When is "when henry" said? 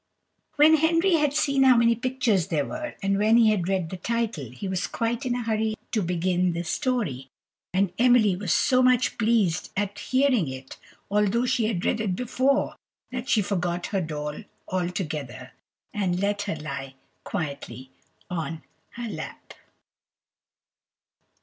0.55-1.17